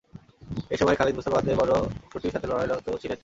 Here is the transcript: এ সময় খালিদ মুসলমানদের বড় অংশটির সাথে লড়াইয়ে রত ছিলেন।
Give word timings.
এ 0.71 0.75
সময় 0.77 0.95
খালিদ 0.95 1.15
মুসলমানদের 1.15 1.55
বড় 1.57 1.71
অংশটির 2.05 2.33
সাথে 2.33 2.47
লড়াইয়ে 2.47 2.69
রত 2.69 2.87
ছিলেন। 3.01 3.19